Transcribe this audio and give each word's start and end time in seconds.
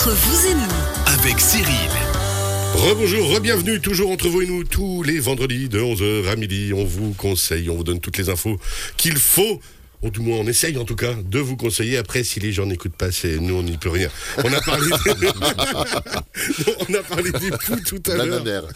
Entre 0.00 0.12
vous 0.12 0.46
et 0.46 0.54
nous, 0.54 1.12
avec 1.12 1.38
Cyril. 1.38 1.90
Rebonjour, 2.72 3.34
re-bienvenue, 3.34 3.82
toujours 3.82 4.10
entre 4.10 4.28
vous 4.28 4.40
et 4.40 4.46
nous, 4.46 4.64
tous 4.64 5.02
les 5.02 5.20
vendredis 5.20 5.68
de 5.68 5.78
11h 5.78 6.26
à 6.26 6.36
midi. 6.36 6.72
On 6.74 6.86
vous 6.86 7.12
conseille, 7.12 7.68
on 7.68 7.76
vous 7.76 7.84
donne 7.84 8.00
toutes 8.00 8.16
les 8.16 8.30
infos 8.30 8.58
qu'il 8.96 9.18
faut 9.18 9.60
ou 10.02 10.10
du 10.10 10.20
moins 10.20 10.38
on 10.38 10.46
essaye 10.46 10.76
en 10.78 10.84
tout 10.84 10.96
cas 10.96 11.14
de 11.14 11.38
vous 11.38 11.56
conseiller. 11.56 11.96
Après, 11.96 12.24
si 12.24 12.40
les 12.40 12.52
gens 12.52 12.66
n'écoutent 12.66 12.96
pas, 12.96 13.12
c'est 13.12 13.38
nous 13.38 13.54
on 13.54 13.62
n'y 13.62 13.76
peut 13.76 13.90
rien. 13.90 14.08
On 14.44 14.52
a 14.52 14.60
parlé, 14.60 14.86
on 16.88 16.94
a 16.94 17.02
parlé 17.02 17.30
des 17.32 17.50
poux 17.50 17.76
tout 17.86 18.02
à 18.10 18.16
La 18.16 18.24
l'heure 18.26 18.68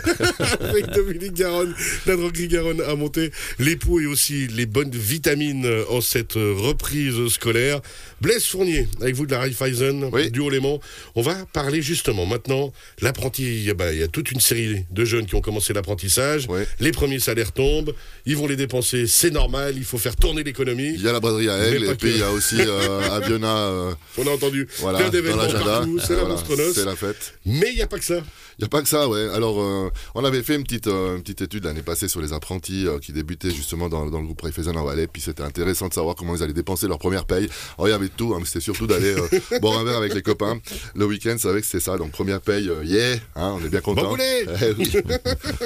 avec 0.60 0.86
Dominique 0.90 1.34
Garonne, 1.34 1.74
la 2.06 2.16
droguerie 2.16 2.48
Garonne 2.48 2.80
a 2.80 2.94
monté 2.94 3.30
les 3.58 3.76
poux 3.76 4.00
et 4.00 4.06
aussi 4.06 4.46
les 4.48 4.66
bonnes 4.66 4.90
vitamines 4.90 5.68
en 5.90 6.00
cette 6.00 6.34
reprise 6.34 7.28
scolaire. 7.28 7.80
Blaise 8.20 8.44
Fournier, 8.46 8.88
avec 9.00 9.14
vous 9.14 9.26
de 9.26 9.32
la 9.32 9.40
Raiffeisen, 9.40 10.08
Oui. 10.12 10.30
du 10.30 10.40
Haut-Léman. 10.40 10.78
On 11.14 11.22
va 11.22 11.34
parler 11.52 11.80
justement 11.82 12.26
maintenant 12.26 12.72
l'apprenti. 13.00 13.42
Il 13.44 13.62
y 13.64 13.70
a- 13.70 13.74
bah, 13.74 13.92
il 13.92 13.98
y 13.98 14.02
a 14.02 14.08
toute 14.08 14.30
une 14.30 14.40
série 14.40 14.84
de 14.90 15.04
jeunes 15.04 15.26
qui 15.26 15.34
ont 15.34 15.40
commencé 15.40 15.72
l'apprentissage. 15.72 16.46
Oui. 16.48 16.62
Les 16.80 16.92
premiers 16.92 17.18
salaires 17.18 17.52
tombent. 17.52 17.94
Ils 18.26 18.36
vont 18.36 18.46
les 18.46 18.56
dépenser. 18.56 19.06
C'est 19.06 19.30
normal. 19.30 19.74
Il 19.76 19.84
faut 19.84 19.98
faire 19.98 20.16
tourner 20.16 20.42
l'économie. 20.42 20.69
Il 20.78 21.02
y 21.02 21.08
a 21.08 21.12
la 21.12 21.20
braderie 21.20 21.48
à 21.48 21.66
Aigle 21.66 21.84
et 21.84 21.94
puis 21.94 22.10
il 22.10 22.18
y 22.18 22.22
a 22.22 22.30
aussi 22.30 22.56
euh, 22.58 23.10
à 23.10 23.20
Viona, 23.20 23.56
euh, 23.56 23.92
On 24.18 24.26
a 24.26 24.30
entendu 24.30 24.68
voilà, 24.78 25.08
dans 25.10 25.36
l'agenda. 25.36 25.84
C'est 26.06 26.16
la 26.16 26.24
Voilà. 26.24 26.72
C'est 26.74 26.84
la 26.84 26.96
fête. 26.96 27.34
Mais 27.46 27.68
il 27.70 27.76
n'y 27.76 27.82
a 27.82 27.86
pas 27.86 27.98
que 27.98 28.04
ça. 28.04 28.16
Il 28.58 28.64
n'y 28.64 28.66
a 28.66 28.68
pas 28.68 28.82
que 28.82 28.88
ça, 28.88 29.08
ouais. 29.08 29.26
Alors, 29.34 29.60
euh, 29.62 29.90
on 30.14 30.22
avait 30.24 30.42
fait 30.42 30.54
une 30.54 30.64
petite, 30.64 30.86
euh, 30.86 31.16
une 31.16 31.22
petite 31.22 31.40
étude 31.40 31.64
l'année 31.64 31.82
passée 31.82 32.08
sur 32.08 32.20
les 32.20 32.34
apprentis 32.34 32.86
qui 33.00 33.12
débutaient 33.12 33.50
justement 33.50 33.88
dans, 33.88 34.06
dans 34.10 34.20
le 34.20 34.26
groupe 34.26 34.42
Raiffeisen 34.42 34.76
en 34.76 34.84
Valais. 34.84 35.06
Puis 35.06 35.22
c'était 35.22 35.42
intéressant 35.42 35.88
de 35.88 35.94
savoir 35.94 36.14
comment 36.14 36.36
ils 36.36 36.42
allaient 36.42 36.52
dépenser 36.52 36.86
leur 36.86 36.98
première 36.98 37.24
paye. 37.24 37.48
Alors, 37.78 37.88
il 37.88 37.90
y 37.92 37.94
avait 37.94 38.08
tout, 38.08 38.34
hein, 38.34 38.42
c'était 38.44 38.60
surtout 38.60 38.86
d'aller 38.86 39.14
boire 39.60 39.78
un 39.78 39.84
verre 39.84 39.96
avec 39.96 40.14
les 40.14 40.22
copains. 40.22 40.60
Le 40.94 41.06
week-end, 41.06 41.36
c'est 41.38 41.48
vrai 41.48 41.60
que 41.60 41.66
c'était 41.66 41.80
ça. 41.80 41.96
Donc, 41.96 42.10
première 42.10 42.40
paye, 42.40 42.70
yeah, 42.84 43.14
hein, 43.34 43.56
on 43.58 43.64
est 43.64 43.70
bien 43.70 43.80
content. 43.80 44.14
Bon 44.14 44.16
Eh 44.20 44.74
oui. 44.78 44.92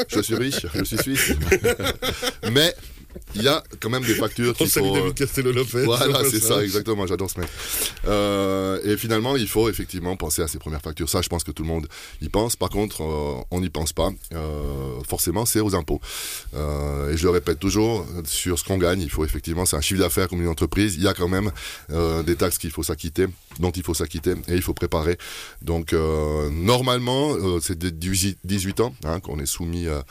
je 0.08 0.20
suis 0.20 0.36
riche, 0.36 0.66
je 0.74 0.84
suis 0.84 0.98
suisse. 0.98 1.32
mais 2.52 2.74
il 3.34 3.42
y 3.42 3.48
a 3.48 3.62
quand 3.80 3.90
même 3.90 4.04
des 4.04 4.14
factures 4.14 4.50
On 4.54 4.54
qu'il 4.54 4.68
salue 4.70 4.84
faut. 4.86 4.96
euh, 4.96 5.00
David 5.00 5.14
Castello-Lopez. 5.14 5.84
Voilà, 5.84 6.20
c'est 6.30 6.40
ça, 6.40 6.62
exactement, 6.64 7.06
j'adore 7.06 7.30
ce 7.30 7.40
mec. 7.40 7.48
Euh, 8.06 8.80
et 8.84 8.96
finalement, 8.96 9.36
il 9.36 9.48
faut 9.48 9.68
effectivement 9.68 10.16
penser 10.16 10.42
à 10.42 10.48
ces 10.48 10.58
premières 10.58 10.82
factures. 10.82 11.08
Ça, 11.08 11.22
je 11.22 11.28
pense 11.28 11.44
que 11.44 11.50
tout 11.50 11.62
le 11.62 11.68
monde 11.68 11.86
y 12.20 12.28
pense. 12.28 12.56
Par 12.56 12.68
contre, 12.70 13.02
euh, 13.02 13.42
on 13.50 13.60
n'y 13.60 13.70
pense 13.70 13.92
pas. 13.92 14.10
Euh, 14.32 15.00
forcément, 15.08 15.46
c'est 15.46 15.60
aux 15.60 15.74
impôts. 15.74 16.00
Euh, 16.54 17.12
et 17.12 17.16
je 17.16 17.24
le 17.24 17.30
répète 17.30 17.58
toujours, 17.58 18.06
sur 18.24 18.58
ce 18.58 18.64
qu'on 18.64 18.78
gagne, 18.78 19.00
il 19.00 19.10
faut 19.10 19.24
effectivement, 19.24 19.64
c'est 19.66 19.76
un 19.76 19.80
chiffre 19.80 20.00
d'affaires 20.00 20.28
comme 20.28 20.40
une 20.42 20.48
entreprise. 20.48 20.94
Il 20.96 21.02
y 21.02 21.08
a 21.08 21.14
quand 21.14 21.28
même 21.28 21.50
euh, 21.90 22.22
des 22.22 22.36
taxes 22.36 22.58
qu'il 22.58 22.70
faut 22.70 22.82
s'acquitter, 22.82 23.26
dont 23.58 23.70
il 23.70 23.82
faut 23.82 23.94
s'acquitter, 23.94 24.32
et 24.48 24.54
il 24.54 24.62
faut 24.62 24.74
préparer. 24.74 25.18
Donc, 25.62 25.92
euh, 25.92 26.50
normalement, 26.50 27.34
euh, 27.34 27.58
c'est 27.60 27.78
dès 27.78 27.90
18 27.90 28.38
18 28.44 28.80
ans 28.80 28.94
hein, 29.04 29.20
qu'on 29.20 29.38
est 29.38 29.46
soumis 29.46 29.86
à, 29.88 30.04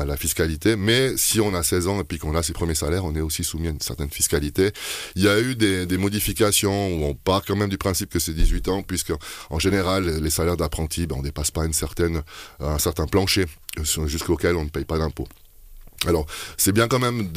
à 0.00 0.04
la 0.04 0.16
fiscalité. 0.16 0.76
Mais 0.76 1.16
si 1.16 1.40
on 1.40 1.54
a 1.54 1.62
16 1.62 1.88
ans 1.88 2.00
et 2.00 2.04
puis 2.04 2.18
qu'on 2.22 2.34
a 2.36 2.42
ses 2.42 2.52
premiers 2.52 2.74
salaires, 2.74 3.04
on 3.04 3.14
est 3.14 3.20
aussi 3.20 3.44
soumis 3.44 3.66
à 3.66 3.70
une 3.70 3.80
certaine 3.80 4.10
fiscalité. 4.10 4.70
Il 5.16 5.22
y 5.22 5.28
a 5.28 5.40
eu 5.40 5.56
des, 5.56 5.98
modifications 5.98 6.94
où 6.94 7.04
on 7.04 7.14
part 7.14 7.44
quand 7.44 7.56
même 7.56 7.68
du 7.68 7.78
principe 7.78 8.10
que 8.10 8.18
c'est 8.18 8.32
18 8.32 8.68
ans, 8.68 8.82
puisque 8.82 9.12
en 9.50 9.58
général, 9.58 10.08
les 10.08 10.30
salaires 10.30 10.56
d'apprentis, 10.56 11.06
ben, 11.06 11.16
on 11.18 11.22
dépasse 11.22 11.50
pas 11.50 11.64
une 11.64 11.72
certaine, 11.72 12.22
un 12.60 12.78
certain 12.78 13.06
plancher 13.06 13.46
euh, 13.78 14.06
jusqu'auquel 14.06 14.56
on 14.56 14.64
ne 14.64 14.70
paye 14.70 14.84
pas 14.84 14.98
d'impôt. 14.98 15.26
Alors, 16.06 16.26
c'est 16.56 16.72
bien 16.72 16.88
quand 16.88 16.98
même 16.98 17.28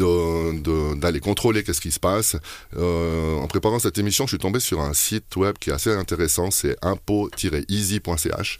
d'aller 0.97 1.19
contrôler 1.19 1.63
qu'est-ce 1.63 1.81
qui 1.81 1.91
se 1.91 1.99
passe. 1.99 2.35
Euh, 2.77 3.35
en 3.35 3.47
préparant 3.47 3.79
cette 3.79 3.97
émission, 3.97 4.25
je 4.25 4.29
suis 4.29 4.37
tombé 4.39 4.59
sur 4.59 4.81
un 4.81 4.93
site 4.93 5.35
web 5.35 5.55
qui 5.59 5.69
est 5.69 5.73
assez 5.73 5.91
intéressant, 5.93 6.49
c'est 6.51 6.75
impôt-easy.ch. 6.81 8.59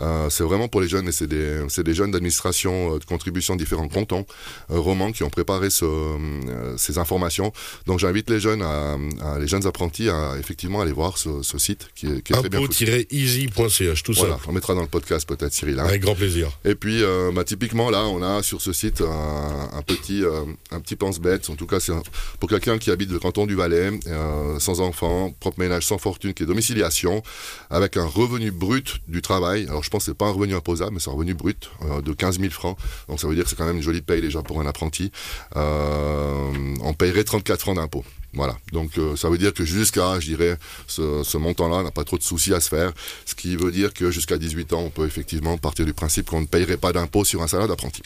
Euh, 0.00 0.30
c'est 0.30 0.44
vraiment 0.44 0.68
pour 0.68 0.80
les 0.80 0.88
jeunes 0.88 1.08
et 1.08 1.12
c'est 1.12 1.26
des, 1.26 1.62
des 1.84 1.94
jeunes 1.94 2.10
d'administration 2.10 2.94
euh, 2.94 2.98
de 2.98 3.04
contribution 3.04 3.56
différents 3.56 3.88
cantons, 3.88 4.26
euh, 4.70 4.78
romans, 4.78 5.12
qui 5.12 5.22
ont 5.22 5.30
préparé 5.30 5.70
ce, 5.70 5.84
euh, 5.84 6.76
ces 6.76 6.98
informations. 6.98 7.52
Donc, 7.86 7.98
j'invite 7.98 8.28
les 8.30 8.40
jeunes, 8.40 8.62
à, 8.62 8.96
à- 9.22 9.38
les 9.38 9.46
jeunes 9.48 9.66
apprentis 9.66 10.08
à 10.08 10.34
effectivement 10.38 10.80
aller 10.82 10.92
voir 10.92 11.18
ce, 11.18 11.42
ce 11.42 11.58
site 11.58 11.88
qui 11.94 12.06
est, 12.06 12.22
qui 12.22 12.32
est 12.32 12.36
très 12.36 12.48
bien. 12.48 12.60
Impôt-easy.ch, 12.60 14.02
tout 14.02 14.12
Voilà, 14.12 14.34
ça. 14.34 14.40
on 14.48 14.52
mettra 14.52 14.74
dans 14.74 14.82
le 14.82 14.86
podcast 14.88 15.26
peut-être 15.28 15.52
Cyril. 15.52 15.78
hein. 15.80 15.84
Avec 15.86 16.02
grand 16.02 16.14
plaisir. 16.14 16.50
Et 16.64 16.74
puis, 16.74 17.02
euh, 17.02 17.30
bah, 17.32 17.44
typiquement, 17.44 17.90
là, 17.90 18.04
on 18.06 18.22
a 18.22 18.42
sur 18.42 18.60
ce 18.60 18.72
site 18.72 19.00
un, 19.00 19.45
un 19.46 19.82
petit, 19.82 20.24
euh, 20.24 20.44
un 20.70 20.80
petit 20.80 20.96
pense-bête. 20.96 21.48
En 21.50 21.56
tout 21.56 21.66
cas, 21.66 21.80
c'est 21.80 21.92
pour 22.40 22.48
quelqu'un 22.48 22.78
qui 22.78 22.90
habite 22.90 23.10
le 23.10 23.18
canton 23.18 23.46
du 23.46 23.54
Valais, 23.54 23.90
euh, 24.06 24.58
sans 24.58 24.80
enfant, 24.80 25.30
propre 25.40 25.60
ménage, 25.60 25.86
sans 25.86 25.98
fortune, 25.98 26.34
qui 26.34 26.42
est 26.42 26.46
domiciliation, 26.46 27.22
avec 27.70 27.96
un 27.96 28.06
revenu 28.06 28.50
brut 28.50 29.00
du 29.08 29.22
travail. 29.22 29.66
Alors, 29.68 29.82
je 29.82 29.90
pense 29.90 30.04
que 30.04 30.12
c'est 30.12 30.18
pas 30.18 30.26
un 30.26 30.32
revenu 30.32 30.54
imposable, 30.54 30.92
mais 30.94 31.00
c'est 31.00 31.10
un 31.10 31.14
revenu 31.14 31.34
brut 31.34 31.70
euh, 31.82 32.00
de 32.00 32.12
15 32.12 32.40
000 32.40 32.50
francs. 32.50 32.76
Donc, 33.08 33.20
ça 33.20 33.28
veut 33.28 33.34
dire 33.34 33.44
que 33.44 33.50
c'est 33.50 33.56
quand 33.56 33.66
même 33.66 33.76
une 33.76 33.82
jolie 33.82 34.02
paye 34.02 34.20
déjà 34.20 34.42
pour 34.42 34.60
un 34.60 34.66
apprenti. 34.66 35.10
On 35.54 36.94
paierait 36.94 37.24
34 37.24 37.60
francs 37.60 37.76
d'impôt. 37.76 38.04
Voilà, 38.36 38.54
donc 38.70 38.90
ça 39.16 39.30
veut 39.30 39.38
dire 39.38 39.54
que 39.54 39.64
jusqu'à, 39.64 40.20
je 40.20 40.26
dirais, 40.26 40.58
ce, 40.86 41.36
montant-là, 41.38 41.76
on 41.76 41.82
n'a 41.84 41.90
pas 41.90 42.04
trop 42.04 42.18
de 42.18 42.22
soucis 42.22 42.52
à 42.52 42.60
se 42.60 42.68
faire, 42.68 42.92
ce 43.24 43.34
qui 43.34 43.56
veut 43.56 43.72
dire 43.72 43.94
que 43.94 44.10
jusqu'à 44.10 44.36
18 44.36 44.74
ans, 44.74 44.82
on 44.82 44.90
peut 44.90 45.06
effectivement 45.06 45.56
partir 45.56 45.86
du 45.86 45.94
principe 45.94 46.28
qu'on 46.28 46.42
ne 46.42 46.46
payerait 46.46 46.76
pas 46.76 46.92
d'impôt 46.92 47.24
sur 47.24 47.42
un 47.42 47.46
salaire 47.46 47.66
d'apprenti. 47.66 48.02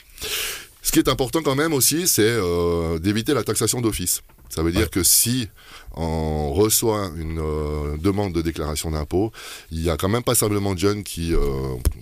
Ce 0.83 0.93
qui 0.93 0.99
est 0.99 1.09
important 1.09 1.43
quand 1.43 1.55
même 1.55 1.73
aussi, 1.73 2.09
c'est 2.09 2.23
euh, 2.23 2.99
d'éviter 2.99 3.35
la 3.35 3.45
taxation 3.45 3.81
d'office. 3.81 4.23
Ça 4.49 4.63
veut 4.63 4.73
dire 4.73 4.91
que 4.91 5.03
si 5.05 5.49
on 5.97 6.53
reçoit 6.53 7.11
une 7.17 7.39
euh, 7.41 7.97
demande 7.99 8.33
de 8.33 8.43
déclaration 8.43 8.91
d'impôt, 8.91 9.33
il 9.71 9.83
y 9.83 9.91
a 9.91 9.97
quand 9.97 10.09
même 10.09 10.23
passablement 10.23 10.75
de 10.75 10.79
jeunes 10.79 11.03
qui, 11.03 11.35
euh, 11.35 11.39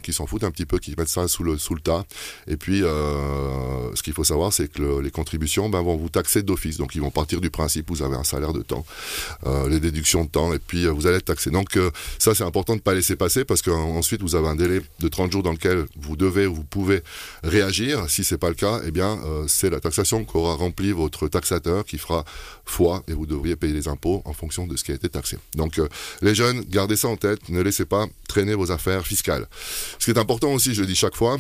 qui 0.03 0.13
s'en 0.13 0.27
foutent 0.27 0.45
un 0.45 0.51
petit 0.51 0.67
peu, 0.67 0.79
qui 0.79 0.95
mettent 0.97 1.09
ça 1.09 1.27
sous 1.29 1.43
le, 1.43 1.57
sous 1.59 1.75
le 1.75 1.81
tas. 1.81 2.05
Et 2.47 2.57
puis, 2.57 2.83
euh, 2.83 3.95
ce 3.95 4.03
qu'il 4.03 4.13
faut 4.13 4.25
savoir, 4.25 4.53
c'est 4.53 4.71
que 4.71 4.83
le- 4.83 5.01
les 5.01 5.11
contributions 5.11 5.69
ben, 5.69 5.83
vont 5.83 5.97
vous 5.97 6.09
taxer 6.09 6.43
d'office. 6.43 6.77
Donc, 6.77 6.95
ils 6.95 7.01
vont 7.01 7.11
partir 7.11 7.41
du 7.41 7.51
principe, 7.51 7.89
vous 7.89 8.03
avez 8.03 8.17
un 8.17 8.25
salaire 8.25 8.53
de 8.53 8.63
temps, 8.63 8.85
les 9.69 9.81
déductions 9.81 10.25
de 10.25 10.29
temps, 10.31 10.53
et 10.53 10.59
puis 10.59 10.87
vous 10.87 11.07
allez 11.07 11.17
être 11.17 11.25
taxé. 11.25 11.51
Donc, 11.51 11.79
ça, 12.19 12.35
c'est 12.35 12.45
important 12.45 12.75
de 12.75 12.79
ne 12.79 12.83
pas 12.83 12.95
laisser 12.95 13.17
passer 13.17 13.45
parce 13.45 13.63
qu'ensuite, 13.63 14.21
vous 14.23 14.35
avez 14.35 14.49
un 14.49 14.57
délai 14.57 14.81
de 15.01 15.09
30 15.09 15.33
jours 15.33 15.43
dans 15.43 15.53
lequel 15.53 15.87
vous 16.01 16.17
devez 16.17 16.47
ou 16.47 16.55
vous 16.55 16.65
pouvez 16.65 17.03
réagir. 17.43 18.09
Si 18.09 18.25
c'est 18.25 18.39
pas 18.39 18.49
le 18.49 18.55
cas, 18.55 18.81
eh 18.85 18.91
bien, 18.91 19.19
c'est 19.47 19.71
la 19.71 19.81
taxation 19.81 20.25
qu'aura 20.25 20.55
rempli 20.55 20.93
votre 20.93 21.29
taxateur 21.29 21.85
qui 21.85 21.99
fera 21.99 22.25
foi 22.65 23.03
et 23.09 23.13
vous 23.13 23.27
devriez 23.27 23.57
payer 23.57 23.78
impôts 23.87 24.23
en 24.25 24.33
fonction 24.33 24.67
de 24.67 24.77
ce 24.77 24.83
qui 24.83 24.93
a 24.93 24.95
été 24.95 25.09
taxé. 25.09 25.39
Donc, 25.55 25.79
euh, 25.79 25.89
les 26.23 26.35
jeunes, 26.35 26.65
gardez 26.69 26.97
ça 26.97 27.09
en 27.09 27.17
tête, 27.17 27.49
ne 27.49 27.61
laissez 27.61 27.85
pas 27.85 28.07
traîner 28.27 28.55
vos 28.55 28.73
affaires 28.73 29.07
fiscales. 29.07 29.47
Ce 29.99 30.07
qui 30.07 30.11
est 30.11 30.19
important 30.19 30.53
aussi, 30.53 30.75
je 30.75 30.81
le 30.81 30.87
dis 30.87 30.97
chaque 30.97 31.15
fois, 31.15 31.39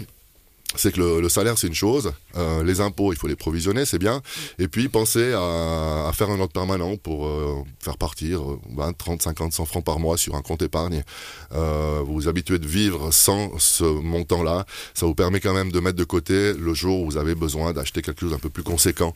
c'est 0.74 0.92
que 0.92 1.00
le, 1.00 1.20
le 1.20 1.28
salaire, 1.28 1.56
c'est 1.56 1.66
une 1.66 1.74
chose. 1.74 2.12
Euh, 2.36 2.62
les 2.62 2.80
impôts, 2.80 3.12
il 3.12 3.18
faut 3.18 3.26
les 3.26 3.36
provisionner, 3.36 3.86
c'est 3.86 3.98
bien. 3.98 4.20
Et 4.58 4.68
puis, 4.68 4.88
pensez 4.88 5.32
à, 5.32 6.08
à 6.08 6.12
faire 6.12 6.30
un 6.30 6.38
ordre 6.38 6.52
permanent 6.52 6.96
pour 6.96 7.26
euh, 7.26 7.56
faire 7.80 7.96
partir 7.96 8.42
euh, 8.42 8.60
20, 8.76 8.96
30, 8.96 9.22
50, 9.22 9.52
100 9.52 9.64
francs 9.64 9.84
par 9.84 9.98
mois 9.98 10.16
sur 10.18 10.34
un 10.34 10.42
compte 10.42 10.62
épargne. 10.62 11.02
Euh, 11.54 12.02
vous 12.04 12.14
vous 12.14 12.28
habituez 12.28 12.58
de 12.58 12.66
vivre 12.66 13.12
sans 13.12 13.58
ce 13.58 13.84
montant-là. 13.84 14.66
Ça 14.94 15.06
vous 15.06 15.14
permet 15.14 15.40
quand 15.40 15.54
même 15.54 15.72
de 15.72 15.80
mettre 15.80 15.96
de 15.96 16.04
côté 16.04 16.52
le 16.52 16.74
jour 16.74 17.00
où 17.00 17.06
vous 17.06 17.16
avez 17.16 17.34
besoin 17.34 17.72
d'acheter 17.72 18.02
quelque 18.02 18.20
chose 18.20 18.32
d'un 18.32 18.38
peu 18.38 18.50
plus 18.50 18.62
conséquent. 18.62 19.14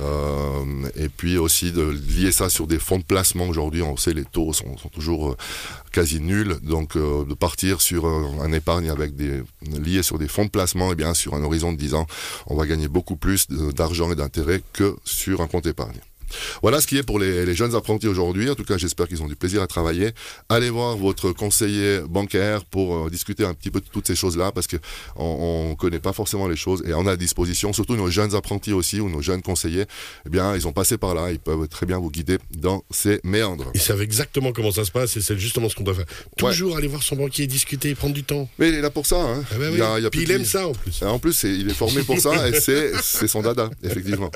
Euh, 0.00 0.88
et 0.96 1.08
puis 1.08 1.36
aussi 1.38 1.72
de 1.72 1.82
lier 1.82 2.32
ça 2.32 2.48
sur 2.48 2.66
des 2.66 2.78
fonds 2.78 2.98
de 2.98 3.04
placement. 3.04 3.46
Aujourd'hui, 3.46 3.82
on 3.82 3.96
sait, 3.96 4.14
les 4.14 4.24
taux 4.24 4.52
sont, 4.52 4.76
sont 4.78 4.88
toujours 4.88 5.30
euh, 5.30 5.36
quasi 5.92 6.20
nuls. 6.20 6.56
Donc, 6.62 6.96
euh, 6.96 7.24
de 7.24 7.34
partir 7.34 7.80
sur 7.80 8.06
un 8.06 8.52
épargne 8.52 8.90
avec 8.90 9.16
des 9.16 9.42
lié 9.78 10.02
sur 10.02 10.18
des 10.18 10.28
fonds 10.28 10.44
de 10.44 10.50
placement, 10.50 10.92
et 10.92 10.94
bien 10.94 11.14
sur 11.14 11.34
un 11.34 11.42
horizon 11.42 11.72
de 11.72 11.78
10 11.78 11.94
ans, 11.94 12.06
on 12.46 12.56
va 12.56 12.66
gagner 12.66 12.88
beaucoup 12.88 13.16
plus 13.16 13.48
d'argent 13.48 14.10
et 14.12 14.16
d'intérêt 14.16 14.62
que 14.72 14.96
sur 15.04 15.40
un 15.40 15.46
compte 15.46 15.66
épargne. 15.66 16.00
Voilà 16.62 16.80
ce 16.80 16.86
qui 16.86 16.96
est 16.98 17.02
pour 17.02 17.18
les, 17.18 17.44
les 17.46 17.54
jeunes 17.54 17.74
apprentis 17.74 18.08
aujourd'hui. 18.08 18.50
En 18.50 18.54
tout 18.54 18.64
cas, 18.64 18.78
j'espère 18.78 19.08
qu'ils 19.08 19.22
ont 19.22 19.26
du 19.28 19.36
plaisir 19.36 19.62
à 19.62 19.66
travailler. 19.66 20.10
Allez 20.48 20.70
voir 20.70 20.96
votre 20.96 21.32
conseiller 21.32 22.00
bancaire 22.08 22.64
pour 22.64 23.06
euh, 23.06 23.10
discuter 23.10 23.44
un 23.44 23.54
petit 23.54 23.70
peu 23.70 23.80
de 23.80 23.86
toutes 23.90 24.06
ces 24.06 24.14
choses-là 24.16 24.52
parce 24.52 24.66
que 24.66 24.76
on, 25.16 25.68
on 25.70 25.74
connaît 25.74 25.98
pas 26.00 26.12
forcément 26.12 26.48
les 26.48 26.56
choses 26.56 26.82
et 26.86 26.94
on 26.94 27.06
a 27.06 27.12
à 27.12 27.16
disposition, 27.16 27.72
surtout 27.72 27.96
nos 27.96 28.10
jeunes 28.10 28.34
apprentis 28.34 28.72
aussi 28.72 29.00
ou 29.00 29.08
nos 29.08 29.22
jeunes 29.22 29.42
conseillers. 29.42 29.84
Eh 30.26 30.30
bien, 30.30 30.54
ils 30.56 30.66
ont 30.66 30.72
passé 30.72 30.98
par 30.98 31.14
là. 31.14 31.30
Ils 31.30 31.38
peuvent 31.38 31.68
très 31.68 31.86
bien 31.86 31.98
vous 31.98 32.10
guider 32.10 32.38
dans 32.56 32.82
ces 32.90 33.20
méandres. 33.24 33.70
Ils 33.74 33.80
savent 33.80 34.02
exactement 34.02 34.52
comment 34.52 34.72
ça 34.72 34.84
se 34.84 34.90
passe 34.90 35.16
et 35.16 35.20
c'est 35.20 35.38
justement 35.38 35.68
ce 35.68 35.74
qu'on 35.74 35.84
doit 35.84 35.94
faire. 35.94 36.06
Toujours 36.36 36.76
aller 36.76 36.88
voir 36.88 37.02
son 37.02 37.16
banquier, 37.16 37.46
discuter 37.46 37.90
et 37.90 37.94
prendre 37.94 38.14
du 38.14 38.24
temps. 38.24 38.48
Mais 38.58 38.68
il 38.70 38.74
est 38.74 38.80
là 38.80 38.90
pour 38.90 39.06
ça. 39.06 39.16
Hein. 39.20 39.44
Ah 39.50 39.54
bah 39.58 39.66
oui. 39.68 39.74
Il 39.74 39.78
y 39.78 39.82
a- 39.82 39.98
il 39.98 40.02
y 40.02 40.06
a 40.06 40.10
Puis 40.10 40.22
il 40.22 40.28
de- 40.28 40.34
aime 40.34 40.44
ça 40.44 40.66
en 40.68 40.72
plus. 40.72 41.02
En 41.02 41.18
plus, 41.18 41.42
il 41.44 41.70
est 41.70 41.74
formé 41.74 42.02
pour 42.02 42.18
ça 42.18 42.48
et 42.48 42.52
c'est 42.60 43.28
son 43.28 43.42
dada, 43.42 43.70
effectivement. 43.82 44.30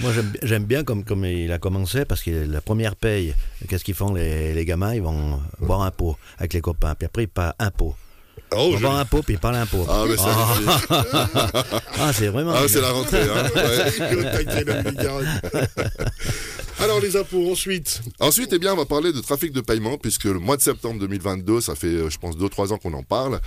Moi, 0.00 0.12
j'aime- 0.12 0.32
j'aime 0.42 0.64
bien 0.64 0.84
comme, 0.84 1.04
comme 1.04 1.24
il 1.24 1.43
a 1.52 1.58
commencé, 1.58 2.04
parce 2.04 2.22
que 2.22 2.30
la 2.50 2.60
première 2.60 2.94
paye, 2.96 3.34
qu'est-ce 3.68 3.84
qu'ils 3.84 3.94
font 3.94 4.12
les, 4.14 4.52
les 4.54 4.64
gamins 4.64 4.94
Ils 4.94 5.02
vont 5.02 5.40
boire 5.60 5.82
un 5.82 5.90
pot 5.90 6.16
avec 6.38 6.52
les 6.54 6.60
copains, 6.60 6.94
puis 6.94 7.06
après 7.06 7.24
ils 7.24 7.28
parlent 7.28 7.54
un 7.58 7.70
pot. 7.70 7.94
Oh, 8.56 8.68
Ils 8.72 8.76
je- 8.78 8.82
boivent 8.82 8.96
un 8.98 9.04
pot, 9.04 9.22
puis 9.22 9.34
ils 9.34 9.38
parlent 9.40 9.56
un 9.56 9.66
pot. 9.66 9.86
Ah, 9.88 10.04
mais 10.08 10.16
c'est 10.16 10.26
magnifique. 10.26 10.90
Ah, 11.98 12.12
c'est 12.12 12.28
vraiment. 12.28 12.52
Ah, 12.54 12.68
c'est 12.68 12.80
la 12.80 12.90
rentrée. 12.90 13.22
Hein. 13.22 13.48
Ouais. 13.54 13.90
Alors 16.80 17.00
les 17.00 17.16
impôts 17.16 17.50
ensuite? 17.50 18.02
Ensuite, 18.20 18.52
eh 18.52 18.58
bien, 18.58 18.72
on 18.72 18.76
va 18.76 18.84
parler 18.84 19.12
de 19.12 19.20
trafic 19.20 19.52
de 19.52 19.60
paiement 19.60 19.96
puisque 19.96 20.24
le 20.24 20.38
mois 20.40 20.56
de 20.56 20.62
septembre 20.62 20.98
2022, 21.00 21.60
ça 21.60 21.74
fait, 21.74 21.86
euh, 21.86 22.10
je 22.10 22.18
pense, 22.18 22.36
2-3 22.36 22.72
ans 22.72 22.78
qu'on 22.78 22.92
en 22.94 23.02
parle. 23.02 23.40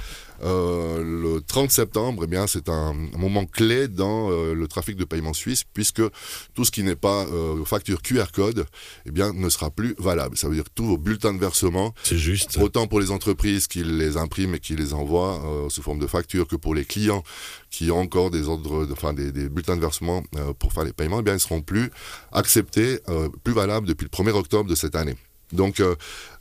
Euh, 0.44 1.03
le 1.03 1.41
30 1.41 1.69
septembre, 1.69 2.24
eh 2.24 2.27
bien, 2.27 2.47
c'est 2.47 2.69
un 2.69 2.94
moment 3.18 3.45
clé 3.45 3.88
dans 3.88 4.31
euh, 4.31 4.53
le 4.53 4.68
trafic 4.68 4.95
de 4.95 5.03
paiement 5.03 5.33
suisse 5.33 5.63
puisque 5.74 6.01
tout 6.53 6.63
ce 6.63 6.71
qui 6.71 6.83
n'est 6.83 6.95
pas 6.95 7.25
euh, 7.25 7.63
facture 7.65 8.01
QR 8.01 8.25
code, 8.33 8.65
eh 9.06 9.12
bien, 9.12 9.33
ne 9.33 9.50
sera 9.50 9.71
plus 9.71 9.95
valable. 10.00 10.38
Ça 10.38 10.47
veut 10.47 10.56
dire 10.56 10.63
que 10.63 10.69
tous 10.74 10.85
vos 10.85 10.97
bulletins 10.97 11.33
de 11.33 11.39
versement, 11.39 11.94
C'est 12.03 12.18
juste. 12.18 12.57
autant 12.62 12.88
pour 12.88 13.00
les 13.01 13.12
entreprises 13.12 13.68
qui 13.68 13.83
les 13.83 14.15
impriment 14.15 14.56
et 14.56 14.59
qui 14.59 14.75
les 14.75 14.94
envoient 14.94 15.41
euh, 15.45 15.69
sous 15.69 15.81
forme 15.81 16.00
de 16.00 16.07
facture 16.07 16.47
que 16.47 16.56
pour 16.56 16.74
les 16.75 16.85
clients 16.85 17.24
qui 17.71 17.91
ont 17.91 18.00
encore 18.00 18.31
des 18.31 18.47
ordres, 18.47 18.85
de- 18.85 18.94
enfin 18.94 19.13
des, 19.13 19.31
des 19.31 19.50
bulletins 19.50 19.75
de 19.75 19.81
versement 19.81 20.24
euh, 20.38 20.53
pour 20.53 20.71
faire 20.71 20.85
les 20.85 20.94
paiements, 20.94 21.19
eh 21.19 21.24
bien, 21.24 21.33
ils 21.33 21.39
seront 21.39 21.62
plus 21.62 21.91
acceptés, 22.31 23.00
euh, 23.09 23.17
plus 23.44 23.54
valables 23.54 23.88
depuis 23.88 24.06
le 24.06 24.10
1er 24.10 24.31
octobre 24.36 24.69
de 24.69 24.75
cette 24.75 24.96
année. 24.96 25.16
Donc, 25.54 25.80
euh, 25.80 25.96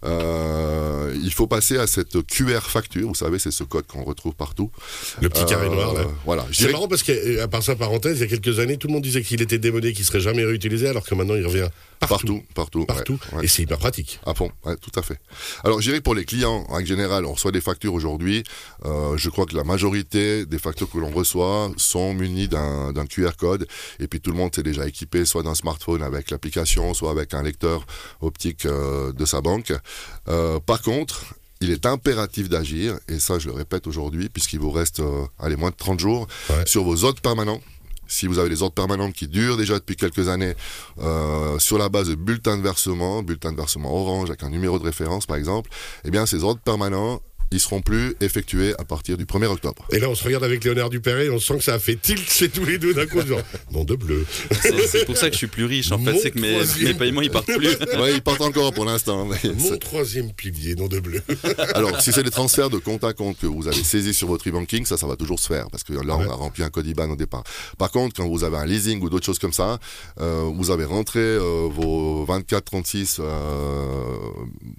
euh, 0.05 1.17
il 1.23 1.33
faut 1.33 1.47
passer 1.47 1.79
à 1.79 1.87
cette 1.87 2.27
QR 2.27 2.61
facture. 2.63 3.07
Vous 3.07 3.15
savez, 3.15 3.39
c'est 3.39 3.53
ce 3.53 3.63
code 3.63 3.87
qu'on 3.87 4.03
retrouve 4.03 4.35
partout. 4.35 4.71
Le 5.23 5.29
petit 5.29 5.45
carré 5.45 5.67
Euh, 5.67 5.75
noir 5.75 5.95
là. 5.95 6.07
Voilà. 6.25 6.45
C'est 6.53 6.73
marrant 6.73 6.89
parce 6.89 7.03
qu'à 7.05 7.47
part 7.49 7.63
ça, 7.63 7.77
parenthèse, 7.77 8.19
il 8.19 8.23
y 8.23 8.25
a 8.25 8.27
quelques 8.27 8.59
années, 8.59 8.77
tout 8.79 8.89
le 8.89 8.95
monde 8.95 9.05
disait 9.05 9.23
qu'il 9.23 9.41
était 9.43 9.59
démodé, 9.59 9.93
qu'il 9.93 10.05
serait 10.05 10.21
jamais 10.21 10.45
réutilisé, 10.45 10.89
alors 10.89 11.05
que 11.05 11.15
maintenant 11.15 11.37
il 11.37 11.47
revient 11.47 11.69
partout. 12.01 12.17
partout, 12.17 12.45
partout, 12.55 12.79
ouais, 12.81 12.87
Partout. 12.87 13.19
ouais. 13.33 13.45
Et 13.45 13.49
c'est 13.49 13.63
hyper 13.63 13.79
pratique. 13.79 14.21
À 14.27 14.35
fond, 14.35 14.51
ouais, 14.65 14.77
tout 14.77 14.91
à 14.99 15.03
fait. 15.03 15.19
Alors, 15.65 15.81
que 15.81 15.99
pour 16.01 16.15
les 16.15 16.25
clients, 16.25 16.65
en 16.69 16.75
règle 16.75 16.89
générale, 16.89 17.25
on 17.27 17.33
reçoit 17.33 17.53
des 17.53 17.61
factures 17.61 17.95
aujourd'hui. 17.95 18.45
Euh, 18.85 19.17
je 19.17 19.31
crois 19.31 19.47
que 19.47 19.57
la 19.57 19.65
majorité 19.65 20.47
des 20.47 20.59
factures 20.59 20.91
que 20.91 20.99
l'on 20.99 21.11
reçoit 21.11 21.71
sont 21.77 22.15
munies 22.15 22.49
d'un 22.49 23.07
QR 23.07 23.31
code. 23.39 23.67
Et 24.01 24.09
puis, 24.09 24.21
tout 24.21 24.31
le 24.31 24.37
monde 24.37 24.51
est 24.59 24.63
déjà 24.63 24.87
équipé, 24.87 25.25
soit 25.25 25.43
d'un 25.43 25.55
smartphone 25.55 26.03
avec 26.03 26.31
l'application, 26.31 26.95
soit 26.95 27.11
avec 27.11 27.35
un 27.35 27.43
lecteur 27.43 27.87
optique 28.21 28.67
euh, 28.67 29.13
de 29.13 29.25
sa 29.25 29.41
banque. 29.41 29.73
Euh, 30.29 30.61
par 30.61 30.83
contre, 30.83 31.25
il 31.61 31.71
est 31.71 31.87
impératif 31.87 32.49
d'agir, 32.51 32.99
et 33.09 33.19
ça, 33.19 33.39
je 33.39 33.47
le 33.49 33.55
répète 33.55 33.87
aujourd'hui, 33.87 34.29
puisqu'il 34.29 34.61
vous 34.61 34.71
reste, 34.71 35.01
euh, 35.01 35.25
allez, 35.39 35.57
moins 35.57 35.71
de 35.71 35.77
30 35.77 35.99
jours, 36.01 36.27
Ouais. 36.51 36.63
sur 36.67 36.85
vos 36.85 37.05
ordres 37.05 37.23
permanents. 37.23 37.61
Si 38.09 38.27
vous 38.27 38.39
avez 38.39 38.49
des 38.49 38.63
ordres 38.63 38.75
permanents 38.75 39.11
qui 39.11 39.29
durent 39.29 39.57
déjà 39.57 39.75
depuis 39.75 39.97
quelques 39.97 40.29
années, 40.29 40.55
euh, 40.99 41.59
sur 41.59 41.79
la 41.79 41.89
base 41.89 42.09
de 42.09 42.15
bulletins 42.15 42.57
de 42.57 42.63
versement, 42.63 43.23
bulletins 43.23 43.53
de 43.53 43.57
versement 43.57 43.95
orange 43.95 44.29
avec 44.31 44.43
un 44.43 44.51
numéro 44.51 44.79
de 44.79 44.85
référence 44.85 45.27
par 45.27 45.37
exemple, 45.37 45.71
eh 46.05 46.11
bien 46.11 46.27
ces 46.27 46.45
ordres 46.45 46.61
permanents, 46.61 47.21
ils 47.53 47.61
seront 47.61 47.81
plus 47.81 48.15
effectués 48.21 48.75
à 48.79 48.85
partir 48.85 49.17
du 49.17 49.25
1er 49.25 49.47
octobre. 49.47 49.87
Et 49.93 49.99
là, 49.99 50.09
on 50.09 50.15
se 50.15 50.25
regarde 50.25 50.45
avec 50.45 50.65
Léonard 50.65 50.91
Dupéret, 50.91 51.29
on 51.31 51.39
sent 51.39 51.59
que 51.59 51.65
ça 51.65 51.75
a 51.75 51.79
fait 51.79 51.97
tilt 51.97 52.29
chez 52.31 52.49
tous 52.49 52.65
les 52.65 52.79
deux 52.79 52.93
d'un 52.95 53.07
coup, 53.07 53.21
genre, 53.27 53.41
nom 53.73 53.85
de 53.85 53.95
bleu. 53.95 54.27
C'est 54.63 55.05
pour 55.07 55.17
ça 55.17 55.27
que 55.29 55.33
je 55.35 55.39
suis 55.39 55.47
plus 55.47 55.65
riche 55.65 55.93
en 55.93 55.99
fait, 55.99 56.13
Mon 56.13 56.19
c'est 56.21 56.31
que 56.33 56.39
mes, 56.41 56.53
troisième. 56.53 56.89
mes 56.93 56.95
paiements 56.95 57.23
ils 57.23 57.31
partent 57.31 57.47
plus. 57.57 57.69
ouais, 58.01 58.15
ils 58.15 58.23
partent 58.23 58.41
encore 58.41 58.73
pour 58.73 58.85
l'instant. 58.85 59.27
Mon 59.27 59.77
troisième 59.79 60.33
pilier, 60.33 60.75
nom 60.75 60.89
de 60.89 60.99
bleu. 61.01 61.23
Alors, 61.75 62.01
si 62.01 62.13
c'est 62.13 62.23
des 62.23 62.31
transferts 62.31 62.71
de 62.71 62.79
compte 62.79 63.05
à 63.05 63.13
compte 63.13 63.39
que 63.39 63.47
vous 63.47 63.67
avez 63.69 63.83
saisis 63.83 64.15
sur 64.15 64.29
votre 64.29 64.49
e-banking, 64.49 64.85
ça, 64.87 64.97
ça 64.97 65.07
va 65.07 65.17
toujours 65.17 65.39
se 65.39 65.47
faire 65.47 65.69
parce 65.71 65.85
que 65.85 65.93
là, 65.93 66.17
Ouais. 66.17 66.25
on 66.27 66.31
a 66.31 66.35
rempli 66.35 66.63
un 66.63 66.71
code 66.71 66.87
IBAN 66.87 67.11
au 67.11 67.17
départ. 67.17 67.45
Par 67.79 67.91
contre, 67.91 68.17
quand 68.17 68.27
vous 68.29 68.43
avez 68.45 68.57
un 68.57 68.65
leasing 68.67 69.01
ou 69.03 69.11
d'autres 69.11 69.27
choses 69.27 69.39
comme 69.39 69.53
ça, 69.53 69.79
euh, 70.21 70.51
vous 70.55 70.71
avez 70.71 70.85
rentré 70.85 71.21
euh, 71.21 71.69
vos 71.71 72.25
24-36 72.27 73.19
euh, 73.21 73.25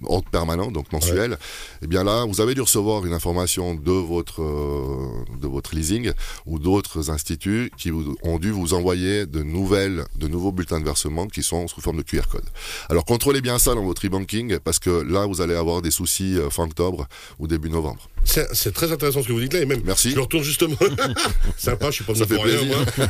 ordres 0.04 0.28
permanents, 0.30 0.70
donc 0.70 0.92
mensuels. 0.92 1.38
Et 1.82 1.86
bien 1.86 2.04
là, 2.04 2.24
vous 2.24 2.40
avez 2.40 2.54
recevoir 2.60 3.06
une 3.06 3.12
information 3.12 3.74
de 3.74 3.92
votre 3.92 4.42
euh, 4.42 5.24
de 5.40 5.46
votre 5.46 5.74
leasing 5.74 6.12
ou 6.46 6.58
d'autres 6.58 7.10
instituts 7.10 7.70
qui 7.76 7.92
ont 8.22 8.38
dû 8.38 8.50
vous 8.50 8.74
envoyer 8.74 9.26
de 9.26 9.42
nouvelles, 9.42 10.04
de 10.16 10.28
nouveaux 10.28 10.52
bulletins 10.52 10.80
de 10.80 10.84
versement 10.84 11.26
qui 11.26 11.42
sont 11.42 11.68
sous 11.68 11.80
forme 11.80 11.98
de 11.98 12.02
QR 12.02 12.22
code. 12.30 12.44
Alors 12.88 13.04
contrôlez 13.04 13.40
bien 13.40 13.58
ça 13.58 13.74
dans 13.74 13.84
votre 13.84 14.06
e-banking 14.06 14.58
parce 14.58 14.78
que 14.78 14.90
là, 14.90 15.26
vous 15.26 15.40
allez 15.40 15.54
avoir 15.54 15.82
des 15.82 15.90
soucis 15.90 16.36
euh, 16.36 16.50
fin 16.50 16.64
octobre 16.64 17.06
ou 17.38 17.46
début 17.46 17.70
novembre. 17.70 18.08
C'est 18.24 18.72
très 18.72 18.92
intéressant 18.92 19.22
ce 19.22 19.28
que 19.28 19.32
vous 19.32 19.40
dites 19.40 19.54
là, 19.54 19.60
et 19.60 19.66
même, 19.66 19.80
Merci. 19.84 20.10
je 20.10 20.14
le 20.16 20.22
retourne 20.22 20.44
justement. 20.44 20.76
Sympa, 21.56 21.86
je 21.86 21.96
suis 21.96 22.04
pas 22.04 22.14
Ça 22.14 22.24
venu 22.24 22.36
pour 22.36 22.44
rien. 22.44 22.60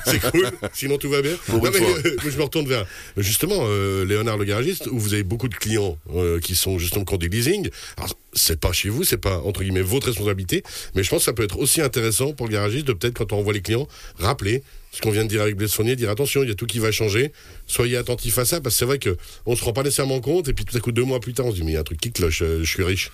C'est 0.06 0.30
cool, 0.30 0.50
sinon 0.72 0.96
tout 0.98 1.10
va 1.10 1.22
bien. 1.22 1.32
Une 1.48 1.60
mais, 1.60 1.68
euh, 1.68 2.16
je 2.24 2.36
me 2.36 2.42
retourne 2.42 2.66
vers, 2.66 2.86
justement, 3.16 3.60
euh, 3.62 4.04
Léonard 4.04 4.38
le 4.38 4.44
garagiste, 4.44 4.86
où 4.86 4.98
vous 4.98 5.14
avez 5.14 5.24
beaucoup 5.24 5.48
de 5.48 5.54
clients 5.54 5.98
euh, 6.14 6.40
qui 6.40 6.54
sont 6.54 6.78
justement 6.78 7.04
qui 7.04 7.14
ont 7.14 7.18
des 7.18 7.28
leasing. 7.28 7.68
Alors, 7.96 8.14
c'est 8.32 8.60
pas 8.60 8.72
chez 8.72 8.88
vous, 8.88 9.04
c'est 9.04 9.18
pas, 9.18 9.38
entre 9.40 9.62
guillemets, 9.62 9.82
votre 9.82 10.06
responsabilité, 10.06 10.62
mais 10.94 11.02
je 11.02 11.10
pense 11.10 11.20
que 11.20 11.24
ça 11.24 11.32
peut 11.32 11.42
être 11.42 11.58
aussi 11.58 11.80
intéressant 11.80 12.32
pour 12.32 12.46
le 12.46 12.52
garagiste 12.52 12.86
de 12.86 12.92
peut-être, 12.92 13.14
quand 13.14 13.32
on 13.32 13.38
envoie 13.38 13.52
les 13.52 13.62
clients, 13.62 13.88
rappeler 14.18 14.62
ce 14.92 15.02
qu'on 15.02 15.10
vient 15.10 15.24
de 15.24 15.28
dire 15.28 15.42
avec 15.42 15.56
Blaise 15.56 15.72
Fournier, 15.72 15.96
dire 15.96 16.10
attention, 16.10 16.42
il 16.42 16.48
y 16.48 16.52
a 16.52 16.54
tout 16.54 16.66
qui 16.66 16.78
va 16.78 16.90
changer, 16.90 17.32
soyez 17.66 17.96
attentifs 17.96 18.38
à 18.38 18.44
ça, 18.44 18.60
parce 18.60 18.74
que 18.74 18.78
c'est 18.78 18.84
vrai 18.84 18.98
que 18.98 19.16
on 19.46 19.54
se 19.54 19.64
rend 19.64 19.72
pas 19.72 19.82
nécessairement 19.82 20.20
compte, 20.20 20.48
et 20.48 20.52
puis 20.54 20.64
tout 20.64 20.76
à 20.76 20.80
coup, 20.80 20.92
deux 20.92 21.04
mois 21.04 21.20
plus 21.20 21.34
tard, 21.34 21.46
on 21.46 21.50
se 21.50 21.56
dit, 21.56 21.62
mais 21.62 21.72
il 21.72 21.74
y 21.74 21.76
a 21.76 21.80
un 21.80 21.84
truc 21.84 22.00
qui 22.00 22.12
cloche, 22.12 22.42
je 22.42 22.64
suis 22.64 22.84
riche. 22.84 23.10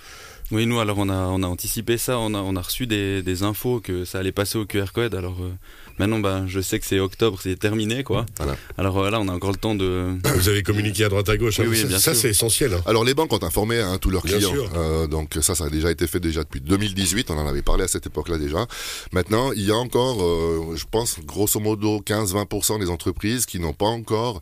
Oui, 0.55 0.67
nous 0.67 0.79
alors 0.79 0.99
on 0.99 1.09
a, 1.09 1.15
on 1.27 1.43
a 1.43 1.47
anticipé 1.49 1.99
ça, 1.99 2.17
on 2.21 2.33
a, 2.33 2.39
on 2.39 2.55
a 2.55 2.61
reçu 2.63 2.87
des, 2.87 3.23
des 3.23 3.43
infos 3.43 3.81
que 3.81 4.05
ça 4.05 4.21
allait 4.21 4.31
passer 4.31 4.57
au 4.57 4.65
QR 4.67 4.93
code. 4.95 5.15
Alors 5.17 5.37
euh, 5.43 5.51
maintenant, 5.99 6.21
ben, 6.21 6.47
je 6.47 6.61
sais 6.61 6.79
que 6.79 6.87
c'est 6.87 7.01
octobre, 7.01 7.41
c'est 7.43 7.59
terminé 7.59 8.05
quoi. 8.05 8.25
Voilà. 8.37 8.57
Alors 8.79 8.99
euh, 9.01 9.11
là, 9.11 9.19
on 9.21 9.27
a 9.27 9.33
encore 9.33 9.51
le 9.51 9.57
temps 9.57 9.75
de. 9.75 10.15
Vous 10.37 10.49
avez 10.49 10.63
communiqué 10.63 11.05
à 11.05 11.09
droite 11.09 11.29
à 11.29 11.37
gauche, 11.37 11.59
Oui, 11.59 11.65
hein, 11.67 11.69
oui, 11.71 11.81
ça, 11.83 11.87
bien 11.89 11.99
ça, 11.99 12.13
sûr. 12.13 12.21
c'est 12.23 12.29
essentiel. 12.31 12.73
hein. 12.75 12.83
Alors 12.87 13.03
les 13.05 13.15
banques 13.15 13.33
ont 13.33 13.43
informé 13.43 13.81
hein, 13.81 13.99
tous 14.01 14.11
leurs 14.11 14.23
Bien 14.23 14.37
clients. 14.37 14.53
sûr. 14.53 14.71
Euh, 14.77 15.09
donc 15.09 15.37
ça, 15.41 15.57
ça 15.57 15.65
a 15.65 15.71
déjà 15.71 15.91
été 15.91 16.07
fait 16.07 16.21
déjà 16.21 16.45
depuis 16.45 16.61
2018. 16.61 17.33
On 17.33 17.39
en 17.39 17.49
avait 17.49 17.63
parlé 17.63 17.83
à 17.83 17.89
cette 17.89 18.07
époque-là 18.07 18.39
déjà. 18.39 18.69
Maintenant, 19.13 19.51
il 19.53 19.63
y 19.67 19.73
a 19.73 19.77
encore, 19.77 20.23
euh, 20.23 20.77
je 20.77 20.85
pense, 20.89 21.19
grosso 21.27 21.59
modo 21.59 21.99
15-20% 22.07 22.79
des 22.79 22.91
entreprises 22.91 23.45
qui 23.45 23.59
n'ont 23.59 23.73
pas 23.73 23.87
encore 23.87 24.41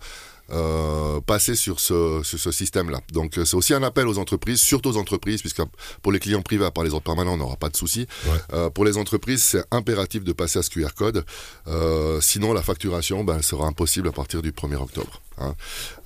euh, 0.50 1.20
passé 1.20 1.54
sur 1.54 1.80
ce, 1.80 2.20
sur 2.24 2.38
ce 2.38 2.50
système-là. 2.50 3.00
Donc 3.12 3.38
euh, 3.38 3.44
c'est 3.44 3.56
aussi 3.56 3.74
un 3.74 3.82
appel 3.82 4.06
aux 4.06 4.18
entreprises, 4.18 4.60
surtout 4.60 4.90
aux 4.90 4.96
entreprises, 4.96 5.40
puisque 5.40 5.62
pour 6.02 6.12
les 6.12 6.18
clients 6.18 6.42
privés, 6.42 6.64
à 6.64 6.70
part 6.70 6.84
les 6.84 6.92
ordres 6.92 7.04
permanents, 7.04 7.34
on 7.34 7.38
n'aura 7.38 7.56
pas 7.56 7.68
de 7.68 7.76
souci. 7.76 8.06
Ouais. 8.26 8.32
Euh, 8.52 8.70
pour 8.70 8.84
les 8.84 8.96
entreprises, 8.96 9.42
c'est 9.42 9.64
impératif 9.70 10.24
de 10.24 10.32
passer 10.32 10.58
à 10.58 10.62
ce 10.62 10.70
QR 10.70 10.94
code. 10.96 11.24
Euh, 11.68 12.20
sinon, 12.20 12.52
la 12.52 12.62
facturation 12.62 13.24
ben, 13.24 13.40
sera 13.42 13.66
impossible 13.66 14.08
à 14.08 14.12
partir 14.12 14.42
du 14.42 14.52
1er 14.52 14.76
octobre. 14.76 15.20
Hein. 15.42 15.54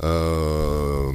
Euh, 0.04 1.12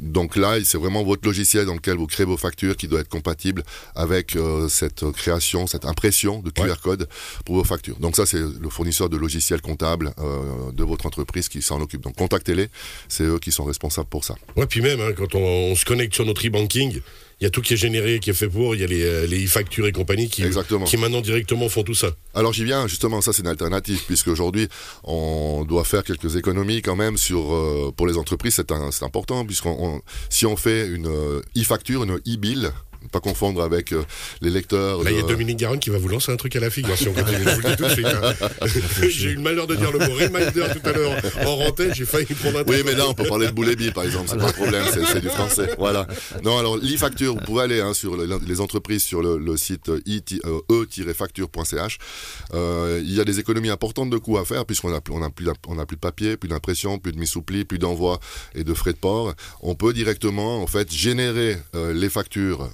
donc 0.00 0.36
là, 0.36 0.56
c'est 0.64 0.78
vraiment 0.78 1.02
votre 1.04 1.26
logiciel 1.26 1.66
dans 1.66 1.74
lequel 1.74 1.96
vous 1.96 2.06
créez 2.06 2.26
vos 2.26 2.36
factures 2.36 2.76
qui 2.76 2.88
doit 2.88 3.00
être 3.00 3.08
compatible 3.08 3.62
avec 3.94 4.36
euh, 4.36 4.68
cette 4.68 5.10
création, 5.12 5.66
cette 5.66 5.84
impression 5.84 6.40
de 6.40 6.50
QR 6.50 6.62
Ouais. 6.68 6.72
code 6.82 7.08
pour 7.44 7.54
vos 7.56 7.64
factures. 7.64 7.96
Donc 7.98 8.16
ça, 8.16 8.26
c'est 8.26 8.38
le 8.40 8.68
fournisseur 8.68 9.08
de 9.08 9.16
logiciels 9.16 9.60
comptables 9.62 10.12
euh, 10.18 10.72
de 10.72 10.84
votre 10.84 11.06
entreprise 11.06 11.48
qui 11.48 11.62
s'en 11.62 11.80
occupe. 11.80 12.02
Donc 12.02 12.16
contactez-les, 12.16 12.68
c'est 13.08 13.24
eux 13.24 13.38
qui 13.38 13.52
sont 13.52 13.64
responsables 13.64 14.08
pour 14.08 14.24
ça. 14.24 14.34
Ouais, 14.56 14.66
puis 14.66 14.80
même, 14.80 15.00
hein, 15.00 15.12
quand 15.16 15.34
on, 15.34 15.38
on 15.72 15.74
se 15.74 15.84
connecte 15.84 16.14
sur 16.14 16.24
notre 16.26 16.46
e-banking, 16.46 17.00
il 17.40 17.44
y 17.44 17.46
a 17.46 17.50
tout 17.50 17.62
qui 17.62 17.74
est 17.74 17.76
généré, 17.76 18.18
qui 18.18 18.30
est 18.30 18.34
fait 18.34 18.48
pour, 18.48 18.74
il 18.74 18.80
y 18.80 18.84
a 18.84 18.86
les, 18.86 19.02
euh, 19.04 19.26
les 19.26 19.44
e-factures 19.46 19.86
et 19.86 19.92
compagnie 19.92 20.28
qui, 20.28 20.42
Exactement. 20.42 20.84
qui 20.84 20.96
maintenant 20.96 21.20
directement 21.20 21.68
font 21.68 21.82
tout 21.84 21.94
ça. 21.94 22.08
Alors 22.34 22.52
j'y 22.52 22.64
viens, 22.64 22.86
justement, 22.88 23.20
ça 23.20 23.32
c'est 23.32 23.42
une 23.42 23.48
alternative, 23.48 24.00
puisque 24.06 24.28
aujourd'hui 24.28 24.68
on 25.04 25.64
doit 25.64 25.84
faire 25.84 26.02
quelques 26.04 26.36
économies 26.36 26.82
quand 26.82 26.96
même 26.96 27.16
sur 27.16 27.52
euh, 27.54 27.92
pour 27.96 28.06
les 28.06 28.16
entreprises, 28.16 28.54
c'est 28.90 29.02
important, 29.04 29.44
puisqu'on 29.46 29.76
on- 29.78 30.00
si 30.30 30.46
on 30.46 30.56
fait 30.56 30.86
une 30.88 31.06
euh, 31.06 31.40
e-facture, 31.56 32.02
une 32.04 32.16
e-bill, 32.26 32.72
pas 33.12 33.20
confondre 33.20 33.62
avec 33.62 33.92
euh, 33.92 34.02
les 34.40 34.50
lecteurs. 34.50 35.02
Là, 35.02 35.10
il 35.10 35.16
y 35.16 35.20
a 35.20 35.22
Dominique 35.22 35.58
Garonne 35.58 35.78
qui 35.78 35.90
va 35.90 35.98
vous 35.98 36.08
lancer 36.08 36.30
un 36.32 36.36
truc 36.36 36.54
à 36.56 36.60
la 36.60 36.70
figure 36.70 36.96
si 36.96 37.08
on 37.08 37.12
continue. 37.12 37.38
Je 37.44 37.50
vous 37.50 37.60
le 37.60 37.68
dis 37.70 37.76
tout 37.76 37.84
de 37.84 37.88
suite. 37.90 38.06
hein. 38.06 38.34
J'ai 39.08 39.30
eu 39.30 39.34
le 39.36 39.40
malheur 39.40 39.66
de 39.66 39.74
dire 39.76 39.90
le 39.92 39.98
mot 39.98 40.12
reminder 40.14 40.64
tout 40.72 40.88
à 40.88 40.92
l'heure 40.92 41.12
en 41.46 41.56
rentrée, 41.56 41.90
j'ai 41.94 42.04
failli 42.04 42.26
prendre 42.26 42.58
un 42.58 42.64
Oui, 42.66 42.82
mais 42.84 42.94
là, 42.94 43.08
on 43.08 43.14
peut 43.14 43.24
parler 43.26 43.46
de 43.46 43.52
boulébi, 43.52 43.90
par 43.90 44.04
exemple, 44.04 44.28
c'est 44.28 44.36
pas 44.38 44.48
un 44.48 44.52
problème, 44.52 44.84
c'est 44.92 45.20
du 45.20 45.28
français. 45.28 45.70
Voilà. 45.78 46.06
Non, 46.44 46.58
alors, 46.58 46.76
l'e-facture, 46.76 47.34
vous 47.34 47.40
pouvez 47.40 47.62
aller 47.62 47.80
hein, 47.80 47.94
sur 47.94 48.16
le- 48.16 48.28
les 48.46 48.60
entreprises 48.60 49.02
sur 49.02 49.22
le, 49.22 49.38
le 49.38 49.56
site 49.56 49.88
euh, 49.88 50.60
e-facture.ch. 50.70 51.98
Euh, 52.54 53.00
il 53.04 53.12
y 53.14 53.20
a 53.20 53.24
des 53.24 53.38
économies 53.40 53.70
importantes 53.70 54.10
de 54.10 54.18
coûts 54.18 54.38
à 54.38 54.44
faire, 54.44 54.64
puisqu'on 54.66 54.92
a, 54.94 55.00
plus- 55.00 55.14
on 55.14 55.22
a, 55.22 55.30
plus, 55.30 55.44
d'im- 55.46 55.54
on 55.68 55.78
a 55.78 55.86
plus 55.86 55.96
de 55.96 56.00
papier, 56.00 56.36
plus 56.36 56.48
d'impression, 56.48 56.98
plus 56.98 57.12
de 57.12 57.18
mise 57.18 57.30
sous 57.30 57.42
pli, 57.42 57.64
plus 57.64 57.78
d'envoi 57.78 58.20
et 58.54 58.64
de 58.64 58.74
frais 58.74 58.92
de 58.92 58.98
port. 58.98 59.34
On 59.62 59.74
peut 59.74 59.92
directement, 59.92 60.62
en 60.62 60.66
fait, 60.66 60.92
générer 60.92 61.56
euh, 61.74 61.92
les 61.92 62.08
factures 62.10 62.68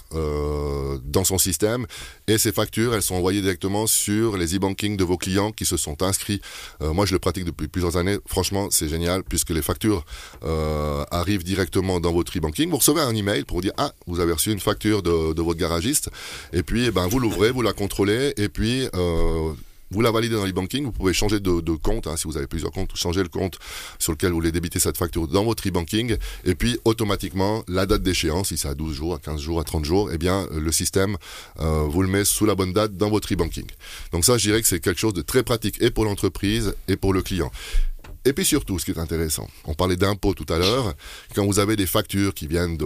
dans 1.05 1.25
son 1.25 1.39
système, 1.39 1.87
et 2.27 2.39
ces 2.39 2.53
factures, 2.53 2.95
elles 2.95 3.03
sont 3.03 3.15
envoyées 3.17 3.41
directement 3.41 3.87
sur 3.87 4.37
les 4.37 4.57
e-banking 4.57 4.97
de 4.97 5.05
vos 5.05 5.17
clients 5.17 5.53
qui 5.53 5.65
se 5.65 5.77
sont 5.77 6.03
inscrits. 6.03 6.41
Euh, 6.83 6.93
moi, 6.93 7.07
je 7.07 7.13
le 7.13 7.19
pratique 7.19 7.45
depuis 7.45 7.69
plusieurs 7.69 7.97
années. 7.97 8.19
Franchement, 8.27 8.69
c'est 8.71 8.89
génial, 8.89 9.23
puisque 9.25 9.51
les 9.51 9.63
factures 9.63 10.05
euh, 10.45 11.05
arrivent 11.11 11.45
directement 11.45 12.01
dans 12.01 12.13
votre 12.13 12.37
e-banking. 12.37 12.71
Vous 12.71 12.79
recevez 12.79 13.01
un 13.01 13.15
email 13.15 13.45
pour 13.45 13.59
vous 13.59 13.63
dire 13.63 13.73
ah 13.77 13.93
vous 14.07 14.21
avez 14.21 14.33
reçu 14.33 14.53
une 14.53 14.61
facture 14.61 15.03
de, 15.03 15.33
de 15.33 15.43
votre 15.43 15.59
garagiste 15.59 16.11
et 16.53 16.63
puis 16.63 16.87
eh 16.87 16.91
ben 16.91 17.07
vous 17.07 17.19
l'ouvrez, 17.19 17.51
vous 17.51 17.63
la 17.63 17.73
contrôlez 17.73 18.33
et 18.37 18.49
puis 18.49 18.89
euh, 18.95 19.53
vous 19.91 20.01
la 20.01 20.11
validez 20.11 20.35
dans 20.35 20.45
l'e-banking, 20.45 20.85
vous 20.85 20.93
pouvez 20.93 21.13
changer 21.13 21.41
de, 21.41 21.61
de 21.61 21.73
compte, 21.73 22.07
hein, 22.07 22.17
si 22.17 22.25
vous 22.25 22.37
avez 22.37 22.47
plusieurs 22.47 22.73
comptes, 22.73 22.97
changer 22.97 23.23
le 23.23 23.29
compte 23.29 23.59
sur 23.99 24.13
lequel 24.13 24.31
vous 24.31 24.37
voulez 24.37 24.53
débiter 24.53 24.79
cette 24.79 24.97
facture 24.97 25.29
dans 25.29 25.45
votre 25.45 25.67
e-banking, 25.67 26.17
et 26.45 26.55
puis 26.55 26.79
automatiquement, 26.85 27.63
la 27.69 27.87
date 27.87 28.03
d'échéance, 28.03 28.49
si 28.49 28.59
c'est 28.59 28.69
à 28.69 28.75
12 28.75 28.95
jours, 28.95 29.15
à 29.15 29.19
15 29.19 29.41
jours, 29.41 29.61
à 29.61 29.65
30 29.65 29.85
jours, 29.85 30.11
eh 30.13 30.19
bien, 30.19 30.47
le 30.53 30.73
système 30.73 31.17
euh, 31.61 31.83
vous 31.89 32.03
le 32.03 32.09
met 32.09 32.25
sous 32.25 32.47
la 32.47 32.55
bonne 32.55 32.73
date 32.73 32.97
dans 32.97 33.11
votre 33.11 33.33
e-banking. 33.33 33.67
Donc 34.13 34.25
ça, 34.25 34.39
je 34.39 34.49
dirais 34.49 34.63
que 34.63 34.69
c'est 34.69 34.81
quelque 34.81 35.01
chose 35.01 35.15
de 35.15 35.23
très 35.23 35.43
pratique 35.43 35.81
et 35.81 35.91
pour 35.91 36.05
l'entreprise 36.05 36.75
et 36.89 36.97
pour 36.97 37.13
le 37.13 37.23
client. 37.23 37.51
Et 38.27 38.33
puis 38.33 38.45
surtout, 38.45 38.79
ce 38.79 38.87
qui 38.87 38.91
est 38.91 38.99
intéressant, 38.99 39.49
on 39.65 39.75
parlait 39.75 39.97
d'impôts 39.97 40.35
tout 40.35 40.51
à 40.53 40.59
l'heure, 40.59 40.95
quand 41.35 41.45
vous 41.45 41.59
avez 41.59 41.77
des 41.77 41.87
factures 41.87 42.33
qui 42.33 42.47
viennent 42.47 42.79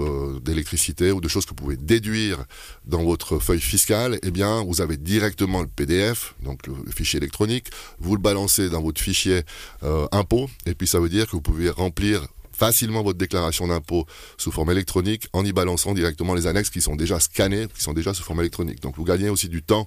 d'électricité 0.42 1.12
ou 1.12 1.20
de 1.20 1.28
choses 1.28 1.44
que 1.44 1.50
vous 1.50 1.56
pouvez 1.56 1.76
déduire 1.76 2.44
dans 2.86 3.04
votre 3.04 3.38
feuille 3.38 3.60
fiscale, 3.60 4.18
eh 4.22 4.30
bien, 4.30 4.64
vous 4.64 4.80
avez 4.80 4.96
directement 4.96 5.60
le 5.60 5.68
PDF, 5.68 6.34
donc 6.42 6.66
le, 6.66 6.74
fichier 6.90 7.18
électronique, 7.18 7.68
vous 8.00 8.16
le 8.16 8.20
balancez 8.20 8.68
dans 8.68 8.82
votre 8.82 9.00
fichier 9.00 9.42
euh, 9.84 10.08
impôt, 10.10 10.50
et 10.66 10.74
puis 10.74 10.88
ça 10.88 10.98
veut 10.98 11.08
dire 11.08 11.26
que 11.26 11.32
vous 11.32 11.42
pouvez 11.42 11.70
remplir 11.70 12.26
facilement 12.58 13.02
votre 13.02 13.18
déclaration 13.18 13.68
d'impôt 13.68 14.04
sous 14.36 14.50
forme 14.50 14.72
électronique 14.72 15.28
en 15.32 15.44
y 15.44 15.52
balançant 15.52 15.94
directement 15.94 16.34
les 16.34 16.48
annexes 16.48 16.70
qui 16.70 16.80
sont 16.80 16.96
déjà 16.96 17.20
scannés, 17.20 17.68
qui 17.72 17.82
sont 17.82 17.92
déjà 17.92 18.12
sous 18.12 18.24
forme 18.24 18.40
électronique. 18.40 18.80
Donc 18.80 18.96
vous 18.96 19.04
gagnez 19.04 19.28
aussi 19.28 19.48
du 19.48 19.62
temps 19.62 19.86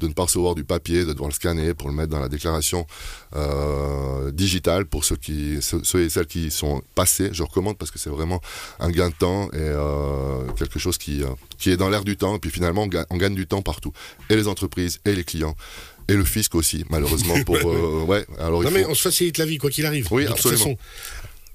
de 0.00 0.08
ne 0.08 0.14
pas 0.14 0.22
recevoir 0.22 0.54
du 0.54 0.64
papier, 0.64 1.04
de 1.04 1.12
devoir 1.12 1.28
le 1.28 1.34
scanner 1.34 1.74
pour 1.74 1.88
le 1.88 1.94
mettre 1.94 2.08
dans 2.08 2.20
la 2.20 2.30
déclaration 2.30 2.86
euh, 3.34 4.30
digitale 4.30 4.86
pour 4.86 5.04
ceux, 5.04 5.16
qui, 5.16 5.58
ceux, 5.60 6.00
et 6.00 6.08
celles 6.08 6.26
qui 6.26 6.50
sont 6.50 6.82
passés. 6.94 7.28
Je 7.32 7.42
recommande 7.42 7.76
parce 7.76 7.90
que 7.90 7.98
c'est 7.98 8.10
vraiment 8.10 8.40
un 8.80 8.90
gain 8.90 9.10
de 9.10 9.14
temps 9.14 9.48
et 9.52 9.58
euh, 9.58 10.46
quelque 10.56 10.78
chose 10.78 10.96
qui, 10.96 11.22
euh, 11.22 11.28
qui 11.58 11.70
est 11.70 11.76
dans 11.76 11.90
l'air 11.90 12.04
du 12.04 12.16
temps. 12.16 12.36
Et 12.36 12.38
puis 12.38 12.50
finalement, 12.50 12.84
on 12.84 12.88
gagne, 12.88 13.06
on 13.10 13.18
gagne 13.18 13.34
du 13.34 13.46
temps 13.46 13.60
partout. 13.60 13.92
Et 14.30 14.36
les 14.36 14.48
entreprises 14.48 15.00
et 15.04 15.14
les 15.14 15.24
clients 15.24 15.54
et 16.08 16.14
le 16.14 16.24
fisc 16.24 16.54
aussi, 16.54 16.84
malheureusement. 16.88 17.34
Pour, 17.44 17.56
euh, 17.56 18.04
ouais, 18.06 18.24
alors 18.38 18.62
non, 18.62 18.70
mais 18.70 18.86
on 18.86 18.94
se 18.94 19.02
facilite 19.02 19.38
la 19.38 19.44
vie, 19.44 19.58
quoi 19.58 19.70
qu'il 19.70 19.86
arrive. 19.86 20.08
Oui, 20.10 20.26
absolument. 20.26 20.76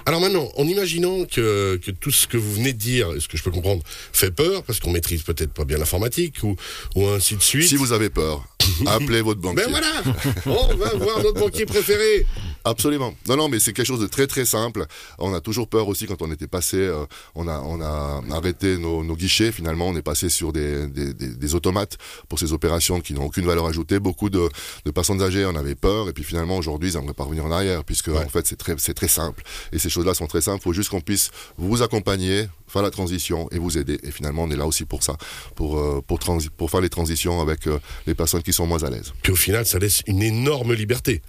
Alors 0.06 0.22
maintenant, 0.22 0.50
en 0.58 0.66
imaginant 0.66 1.26
que, 1.26 1.78
que, 1.78 1.92
tout 1.92 2.12
ce 2.12 2.28
que 2.28 2.38
vous 2.38 2.54
venez 2.54 2.74
de 2.74 2.78
dire, 2.78 3.10
ce 3.20 3.28
que 3.28 3.38
je 3.38 3.44
peux 3.44 3.52
comprendre, 3.52 3.84
fait 4.14 4.32
peur, 4.32 4.64
parce 4.64 4.80
qu'on 4.80 4.92
maîtrise 4.92 5.24
peut-être 5.24 5.54
pas 5.54 5.66
bien 5.66 5.78
l'informatique, 5.78 6.44
ou, 6.44 6.56
ou 6.96 7.08
ainsi 7.08 7.36
de 7.36 7.42
suite. 7.42 7.68
Si 7.68 7.76
vous 7.76 7.94
avez 7.94 8.10
peur, 8.10 8.46
appelez 8.88 9.22
votre 9.22 9.40
banquier. 9.42 9.64
Ben 9.64 9.70
voilà 9.70 10.04
On 10.46 10.76
va 10.76 10.94
voir 10.96 11.24
notre 11.24 11.40
banquier 11.40 11.66
préféré 11.66 12.26
Absolument. 12.64 13.14
Non, 13.28 13.38
non, 13.38 13.50
mais 13.50 13.60
c'est 13.60 13.74
quelque 13.74 13.88
chose 13.88 14.00
de 14.00 14.08
très 14.08 14.28
très 14.28 14.46
simple. 14.46 14.86
On 15.18 15.34
a 15.34 15.42
toujours 15.42 15.68
peur 15.68 15.88
aussi 15.88 16.06
quand 16.06 16.22
on 16.22 16.32
était 16.32 16.48
passé, 16.48 16.78
euh, 16.78 17.06
on, 17.34 17.48
a, 17.48 17.60
on 17.60 17.82
a 17.82 18.22
arrêté 18.32 18.78
nos, 18.78 19.04
nos, 19.04 19.16
guichets, 19.16 19.52
finalement 19.52 19.88
on 19.88 19.96
est 19.96 20.02
passé 20.04 20.30
sur 20.30 20.54
des, 20.54 20.88
des, 20.88 21.14
des, 21.14 21.30
des 21.30 21.56
automates 21.56 21.98
pour 22.30 22.38
ces 22.40 22.54
opérations 22.54 23.02
qui 23.02 23.14
n'ont 23.14 23.26
aucune 23.26 23.46
valeur 23.46 23.66
ajoutée. 23.66 24.00
Beaucoup 24.00 24.30
de, 24.30 24.48
de, 24.86 24.92
personnes 24.92 25.22
âgées 25.22 25.46
en 25.46 25.56
avaient 25.56 25.76
peur 25.76 26.08
et 26.10 26.14
puis 26.14 26.24
finalement 26.24 26.58
aujourd'hui 26.58 26.92
ils 26.92 26.98
n'aimeraient 26.98 27.14
pas 27.14 27.24
revenir 27.24 27.46
en 27.46 27.52
arrière 27.52 27.84
puisque 27.84 28.10
en 28.10 28.30
fait 28.30 28.46
c'est 28.46 28.58
très, 28.58 28.76
c'est 28.78 28.94
très 28.94 29.08
simple. 29.08 29.44
Et 29.72 29.80
ces 29.80 29.90
choses-là 29.90 30.14
sont 30.14 30.28
très 30.28 30.42
simples. 30.42 30.60
Il 30.62 30.64
faut 30.64 30.74
juste 30.74 30.90
qu'on 30.90 31.02
puisse 31.02 31.32
vous 31.58 31.82
accompagner, 31.82 32.48
faire 32.68 32.84
la 32.84 32.92
transition 32.92 33.50
et 33.52 33.58
vous 33.58 33.78
aider. 33.78 34.00
Et 34.04 34.12
finalement 34.12 34.44
on 34.44 34.52
est 34.52 34.56
là 34.56 34.68
aussi 34.68 34.86
pour 34.86 35.04
ça, 35.04 35.18
pour, 35.56 35.80
euh, 35.80 36.02
pour, 36.06 36.20
pour 36.58 36.70
faire 36.70 36.82
les 36.82 36.90
transitions 36.90 37.42
avec 37.42 37.66
euh, 37.68 37.80
les 38.06 38.14
personnes 38.14 38.44
qui 38.44 38.54
sont 38.54 38.68
moins 38.68 38.84
à 38.84 38.90
l'aise. 38.90 39.14
Puis 39.24 39.32
au 39.32 39.36
final 39.36 39.66
ça 39.66 39.80
laisse 39.80 40.04
une 40.06 40.22
énorme 40.22 40.74
liberté. 40.74 41.22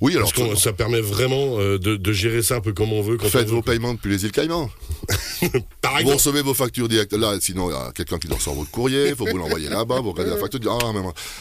Oui, 0.00 0.14
alors 0.16 0.32
Parce 0.32 0.50
que 0.50 0.56
ça 0.56 0.72
permet 0.72 1.00
vraiment 1.00 1.58
euh, 1.58 1.78
de, 1.78 1.96
de, 1.96 2.12
gérer 2.12 2.42
ça 2.42 2.56
un 2.56 2.60
peu 2.60 2.72
comme 2.72 2.92
on 2.92 3.02
veut. 3.02 3.16
Quand 3.16 3.28
Faites 3.28 3.48
on 3.48 3.56
vos 3.56 3.62
paiements 3.62 3.94
depuis 3.94 4.10
les 4.10 4.24
îles 4.24 4.32
Caïmans. 4.32 4.70
Par 5.80 6.02
vous 6.02 6.10
recevez 6.10 6.42
vos 6.42 6.54
factures 6.54 6.88
directes 6.88 7.14
là, 7.14 7.34
sinon 7.40 7.70
il 7.70 7.72
y 7.72 7.76
a 7.76 7.92
quelqu'un 7.92 8.18
qui 8.18 8.28
leur 8.28 8.40
sort 8.40 8.54
votre 8.54 8.70
courrier, 8.70 9.08
il 9.08 9.16
faut 9.16 9.26
vous 9.26 9.38
l'envoyer 9.38 9.68
là-bas, 9.68 10.00
vous 10.00 10.12
regardez 10.12 10.32
la 10.32 10.38
facture, 10.38 10.60
ah, 10.82 10.92
mais 10.94 11.00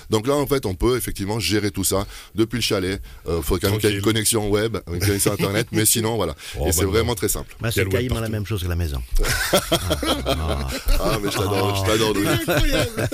donc 0.09 0.27
là 0.27 0.35
en 0.35 0.47
fait 0.47 0.65
on 0.65 0.75
peut 0.75 0.97
effectivement 0.97 1.39
gérer 1.39 1.71
tout 1.71 1.83
ça 1.83 2.05
depuis 2.35 2.57
le 2.57 2.61
chalet. 2.61 3.01
Il 3.25 3.31
euh, 3.31 3.41
faut 3.41 3.57
quand 3.57 3.71
même 3.71 3.79
qu'il 3.79 3.89
y 3.89 3.93
ait 3.93 3.97
une 3.97 4.01
connexion 4.01 4.49
web, 4.49 4.77
une 4.91 4.99
connexion 5.05 5.33
internet, 5.33 5.67
mais 5.71 5.85
sinon 5.85 6.15
voilà. 6.15 6.35
Oh, 6.59 6.67
Et 6.67 6.71
c'est 6.71 6.85
vraiment 6.85 7.15
très 7.15 7.29
simple. 7.29 7.55
Bah, 7.59 7.71
c'est 7.71 7.87
Caïman 7.89 8.21
la 8.21 8.29
même 8.29 8.45
chose 8.45 8.63
que 8.63 8.67
la 8.69 8.75
maison. 8.75 9.01
ah, 9.53 10.67
ah, 10.99 11.19
mais 11.21 11.31
je 11.31 11.37
t'adore, 11.37 11.75
je 11.75 11.91
t'adore. 11.91 12.13
Incroyable. 12.17 13.09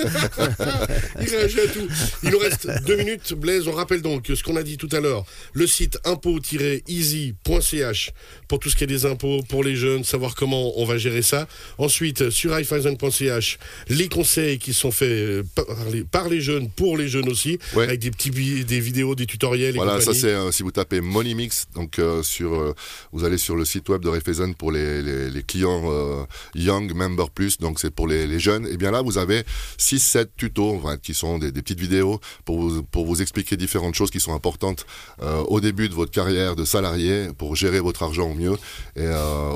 il 1.21 1.29
réagit 1.29 1.59
à 1.59 1.67
tout. 1.67 1.87
Il 2.23 2.29
nous 2.29 2.39
reste 2.39 2.67
deux 2.85 2.97
minutes, 2.97 3.33
Blaise. 3.33 3.67
On 3.67 3.71
rappelle 3.71 4.01
donc 4.01 4.31
ce 4.33 4.43
qu'on 4.43 4.55
a 4.55 4.63
dit 4.63 4.77
tout 4.77 4.89
à 4.91 4.99
l'heure. 4.99 5.25
Le 5.53 5.67
site 5.67 5.99
impôt-easy.ch 6.05 8.11
pour 8.47 8.59
tout 8.59 8.69
ce 8.69 8.75
qui 8.75 8.83
est 8.83 8.87
des 8.87 9.05
impôts 9.05 9.41
pour 9.49 9.63
les 9.63 9.75
jeunes, 9.75 10.03
savoir 10.03 10.35
comment 10.35 10.79
on 10.79 10.85
va 10.85 10.97
gérer 10.97 11.21
ça. 11.21 11.47
Ensuite, 11.77 12.29
sur 12.29 12.53
iPhone.ch, 12.53 13.59
les 13.89 14.09
conseils 14.09 14.59
qui 14.59 14.73
sont 14.73 14.91
faits 14.91 15.45
par 15.55 15.65
les, 15.91 16.03
par 16.03 16.29
les 16.29 16.41
jeunes, 16.41 16.69
pour 16.69 16.97
les 16.97 17.07
jeunes 17.07 17.29
aussi, 17.29 17.57
ouais. 17.75 17.85
avec 17.85 17.99
des 17.99 18.11
petits 18.11 18.31
des 18.31 18.79
vidéos, 18.79 19.15
des 19.15 19.25
tutoriels. 19.25 19.75
Voilà, 19.75 20.01
ça 20.01 20.13
c'est 20.13 20.27
euh, 20.27 20.51
si 20.51 20.63
vous 20.63 20.71
tapez 20.71 21.01
Money 21.01 21.31
donc 21.75 21.99
euh, 21.99 22.23
sur, 22.23 22.53
euh, 22.53 22.73
vous 23.11 23.23
allez 23.23 23.37
sur 23.37 23.55
le 23.55 23.65
site 23.65 23.89
web 23.89 24.01
de 24.01 24.09
Raiffeisen 24.09 24.53
pour 24.53 24.71
les, 24.71 25.01
les, 25.01 25.29
les 25.29 25.43
clients 25.43 25.83
euh, 25.85 26.23
Young 26.55 26.93
Member 26.93 27.29
Plus, 27.29 27.57
donc 27.57 27.79
c'est 27.79 27.91
pour 27.91 28.07
les, 28.07 28.27
les, 28.27 28.39
jeunes. 28.39 28.67
Et 28.67 28.77
bien 28.77 28.91
là, 28.91 29.01
vous 29.01 29.17
avez 29.17 29.43
6-7 29.79 30.27
tutos 30.35 30.75
enfin, 30.75 30.97
qui 30.97 31.13
sont 31.13 31.37
des, 31.37 31.51
des, 31.51 31.61
petites 31.61 31.79
vidéos 31.79 32.19
pour 32.45 32.59
vous, 32.59 32.83
pour 32.83 33.05
vous 33.05 33.21
expliquer 33.21 33.57
différentes 33.57 33.95
choses 33.95 34.11
qui 34.11 34.19
sont 34.19 34.33
importantes 34.33 34.85
au 35.21 35.59
début 35.61 35.89
de 35.89 35.93
votre 35.93 36.11
carrière 36.11 36.55
de 36.55 36.65
salarié 36.65 37.27
pour 37.37 37.55
gérer 37.55 37.79
votre 37.79 38.03
argent 38.03 38.31
au 38.31 38.33
mieux 38.33 38.55
et 38.95 39.07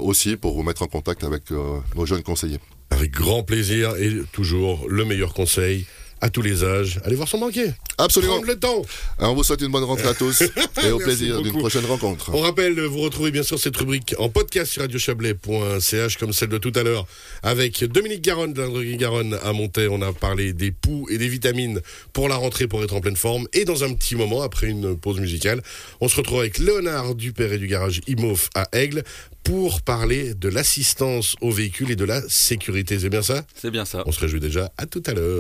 aussi 0.01 0.36
pour 0.38 0.53
vous 0.53 0.63
mettre 0.63 0.84
en 0.84 0.88
contact 0.88 1.24
avec 1.24 1.51
nos 1.51 2.05
jeunes 2.05 2.24
conseillers. 2.24 2.60
Avec 2.91 3.12
grand 3.12 3.43
plaisir 3.43 3.95
et 3.98 4.22
toujours 4.31 4.88
le 4.88 5.05
meilleur 5.05 5.34
conseil 5.34 5.86
à 6.25 6.29
tous 6.32 6.41
les 6.41 6.63
âges. 6.63 7.00
Allez 7.05 7.15
voir 7.15 7.27
son 7.27 7.38
banquier. 7.38 7.67
Absolument. 8.00 8.34
Prendre 8.34 8.48
le 8.48 8.58
temps. 8.58 8.82
Alors 9.20 9.34
on 9.34 9.36
vous 9.36 9.44
souhaite 9.44 9.62
une 9.62 9.72
bonne 9.72 9.84
rentrée 9.84 10.08
à 10.08 10.15
tous 10.15 10.41
et 10.84 10.91
au 10.91 10.98
plaisir 10.98 11.39
d'une 11.44 11.53
prochaine 11.53 11.86
rencontre. 11.86 12.32
On 12.34 12.39
rappelle, 12.39 12.79
vous 12.82 13.01
retrouvez 13.01 13.29
bien 13.29 13.44
sûr 13.44 13.60
cette 13.60 13.77
rubrique 13.77 14.15
en 14.17 14.29
podcast 14.29 14.72
sur 14.72 14.82
radiochablais.ch 14.82 16.17
comme 16.17 16.34
celle 16.34 16.50
de 16.50 16.58
tout 16.58 16.72
à 16.74 16.82
l'heure 16.82 17.05
avec 17.44 17.84
Dominique 17.84 18.24
Garonne 18.24 18.53
de 18.53 18.62
la 18.63 18.98
Garonne 18.98 19.38
à 19.44 19.53
Montaix. 19.53 19.88
On 19.88 20.01
a 20.01 20.13
parlé 20.13 20.53
des 20.53 20.72
poux 20.72 21.08
et 21.12 21.20
des 21.20 21.27
vitamines 21.27 21.79
pour 22.12 22.27
la 22.27 22.38
rentrée 22.38 22.67
pour 22.67 22.84
être 22.84 22.96
en 22.96 23.01
pleine 23.01 23.15
forme. 23.15 23.48
Et 23.53 23.63
dans 23.63 23.84
un 23.84 23.94
petit 23.94 24.15
moment, 24.15 24.41
après 24.41 24.65
une 24.65 24.98
pause 24.98 25.20
musicale, 25.20 25.62
on 26.01 26.08
se 26.08 26.15
retrouve 26.15 26.39
avec 26.39 26.58
Léonard 26.58 27.13
Dupère 27.13 27.53
et 27.53 27.60
du 27.60 27.67
garage 27.67 28.01
IMOF 28.08 28.50
à 28.55 28.67
Aigle 28.72 29.03
pour 29.46 29.84
parler 29.84 30.34
de 30.34 30.50
l'assistance 30.50 31.36
aux 31.39 31.51
véhicules 31.51 31.91
et 31.91 31.96
de 31.96 32.03
la 32.03 32.20
sécurité. 32.27 32.98
C'est 33.00 33.10
bien 33.10 33.22
ça? 33.22 33.46
C'est 33.53 33.70
bien 33.70 33.86
ça. 33.86 34.01
On 34.08 34.12
se 34.12 34.20
réjouit 34.20 34.39
déjà. 34.39 34.72
À 34.79 34.88
tout 34.88 35.03
à 35.05 35.13
l'heure. 35.13 35.34